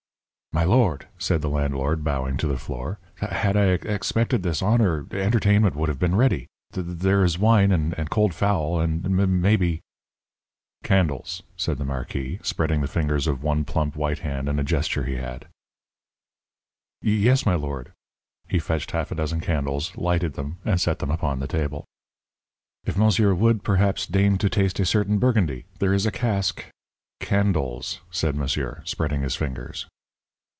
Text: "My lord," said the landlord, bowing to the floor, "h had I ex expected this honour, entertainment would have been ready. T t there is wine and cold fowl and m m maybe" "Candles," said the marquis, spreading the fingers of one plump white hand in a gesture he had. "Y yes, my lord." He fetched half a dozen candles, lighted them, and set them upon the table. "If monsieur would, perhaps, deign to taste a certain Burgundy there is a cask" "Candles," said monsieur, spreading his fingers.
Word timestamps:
"My 0.53 0.65
lord," 0.65 1.07
said 1.17 1.41
the 1.41 1.47
landlord, 1.49 2.03
bowing 2.03 2.35
to 2.37 2.45
the 2.47 2.57
floor, 2.57 2.99
"h 3.21 3.29
had 3.29 3.55
I 3.55 3.67
ex 3.67 3.85
expected 3.85 4.43
this 4.43 4.61
honour, 4.61 5.05
entertainment 5.13 5.75
would 5.77 5.87
have 5.87 5.97
been 5.97 6.13
ready. 6.13 6.47
T 6.73 6.81
t 6.81 6.81
there 6.87 7.23
is 7.23 7.39
wine 7.39 7.71
and 7.71 8.09
cold 8.09 8.33
fowl 8.33 8.77
and 8.81 9.05
m 9.05 9.17
m 9.17 9.39
maybe" 9.39 9.79
"Candles," 10.83 11.41
said 11.55 11.77
the 11.77 11.85
marquis, 11.85 12.39
spreading 12.43 12.81
the 12.81 12.89
fingers 12.89 13.27
of 13.27 13.41
one 13.41 13.63
plump 13.63 13.95
white 13.95 14.19
hand 14.19 14.49
in 14.49 14.59
a 14.59 14.63
gesture 14.65 15.05
he 15.05 15.15
had. 15.15 15.47
"Y 17.01 17.11
yes, 17.11 17.45
my 17.45 17.55
lord." 17.55 17.93
He 18.49 18.59
fetched 18.59 18.91
half 18.91 19.09
a 19.09 19.15
dozen 19.15 19.39
candles, 19.39 19.95
lighted 19.95 20.33
them, 20.33 20.57
and 20.65 20.81
set 20.81 20.99
them 20.99 21.11
upon 21.11 21.39
the 21.39 21.47
table. 21.47 21.85
"If 22.83 22.97
monsieur 22.97 23.33
would, 23.33 23.63
perhaps, 23.63 24.05
deign 24.05 24.37
to 24.39 24.49
taste 24.49 24.81
a 24.81 24.85
certain 24.85 25.17
Burgundy 25.17 25.63
there 25.79 25.93
is 25.93 26.05
a 26.05 26.11
cask" 26.11 26.65
"Candles," 27.21 28.01
said 28.11 28.35
monsieur, 28.35 28.81
spreading 28.83 29.21
his 29.21 29.37
fingers. 29.37 29.87